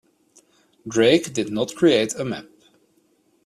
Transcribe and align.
Drake 0.87 1.31
did 1.31 1.51
not 1.51 1.75
create 1.75 2.15
a 2.15 2.25
map. 2.25 2.47